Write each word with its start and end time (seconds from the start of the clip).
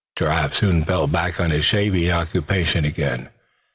Giraffe 0.17 0.55
soon 0.55 0.83
fell 0.83 1.05
back 1.05 1.39
on 1.39 1.51
his 1.51 1.63
shaving 1.63 2.09
occupation 2.09 2.85
again. 2.85 3.29